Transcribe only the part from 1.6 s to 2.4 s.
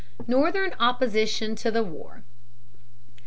the War.